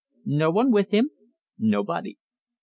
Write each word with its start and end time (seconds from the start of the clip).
"No 0.25 0.49
one 0.49 0.71
with 0.71 0.89
him?" 0.89 1.11
"Nobody." 1.59 2.17